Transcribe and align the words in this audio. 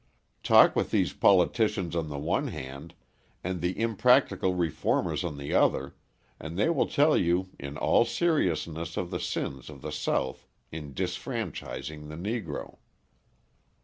Talk 0.41 0.75
with 0.75 0.89
these 0.89 1.13
politicians 1.13 1.95
on 1.95 2.09
the 2.09 2.17
one 2.17 2.47
hand, 2.47 2.95
and 3.43 3.61
the 3.61 3.79
impractical 3.79 4.55
reformers 4.55 5.23
on 5.23 5.37
the 5.37 5.53
other, 5.53 5.95
and 6.39 6.57
they 6.57 6.71
will 6.71 6.87
tell 6.87 7.15
you 7.15 7.49
in 7.59 7.77
all 7.77 8.03
seriousness 8.03 8.97
of 8.97 9.11
the 9.11 9.19
sins 9.19 9.69
of 9.69 9.83
the 9.83 9.91
South 9.91 10.47
in 10.71 10.95
disfranchising 10.95 12.07
the 12.09 12.15
Negro. 12.15 12.79